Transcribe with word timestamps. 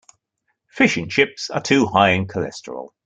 Fish 0.71 0.97
and 0.97 1.11
chips 1.11 1.51
are 1.51 1.61
too 1.61 1.85
high 1.85 2.13
in 2.13 2.25
cholesterol. 2.25 2.89